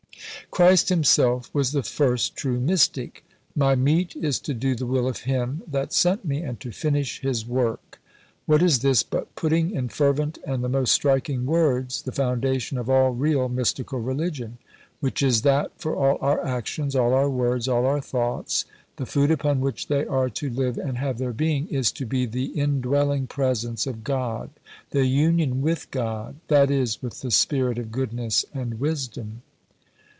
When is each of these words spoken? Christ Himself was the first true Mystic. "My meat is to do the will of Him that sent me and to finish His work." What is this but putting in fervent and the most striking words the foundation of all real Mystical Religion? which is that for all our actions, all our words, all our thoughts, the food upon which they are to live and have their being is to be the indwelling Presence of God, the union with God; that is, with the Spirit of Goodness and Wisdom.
Christ 0.51 0.89
Himself 0.89 1.49
was 1.53 1.71
the 1.71 1.81
first 1.81 2.35
true 2.35 2.59
Mystic. 2.59 3.23
"My 3.55 3.73
meat 3.73 4.17
is 4.17 4.37
to 4.41 4.53
do 4.53 4.75
the 4.75 4.85
will 4.85 5.07
of 5.07 5.19
Him 5.21 5.61
that 5.65 5.93
sent 5.93 6.25
me 6.25 6.41
and 6.41 6.59
to 6.59 6.73
finish 6.73 7.21
His 7.21 7.47
work." 7.47 8.01
What 8.45 8.61
is 8.61 8.79
this 8.79 9.01
but 9.01 9.33
putting 9.35 9.71
in 9.71 9.87
fervent 9.87 10.39
and 10.45 10.61
the 10.61 10.67
most 10.69 10.91
striking 10.91 11.45
words 11.45 12.01
the 12.01 12.11
foundation 12.11 12.77
of 12.77 12.89
all 12.89 13.11
real 13.11 13.47
Mystical 13.47 13.99
Religion? 14.01 14.57
which 14.99 15.23
is 15.23 15.41
that 15.43 15.71
for 15.77 15.95
all 15.95 16.17
our 16.21 16.43
actions, 16.45 16.97
all 16.97 17.13
our 17.13 17.29
words, 17.29 17.69
all 17.69 17.85
our 17.85 18.01
thoughts, 18.01 18.65
the 18.97 19.05
food 19.05 19.31
upon 19.31 19.61
which 19.61 19.87
they 19.87 20.05
are 20.05 20.29
to 20.31 20.49
live 20.49 20.77
and 20.77 20.97
have 20.97 21.17
their 21.17 21.33
being 21.33 21.65
is 21.69 21.91
to 21.93 22.05
be 22.05 22.25
the 22.25 22.47
indwelling 22.47 23.25
Presence 23.25 23.87
of 23.87 24.03
God, 24.03 24.49
the 24.89 25.05
union 25.05 25.61
with 25.61 25.89
God; 25.91 26.35
that 26.49 26.69
is, 26.69 27.01
with 27.01 27.21
the 27.21 27.31
Spirit 27.31 27.79
of 27.79 27.89
Goodness 27.91 28.43
and 28.53 28.79
Wisdom. 28.81 29.43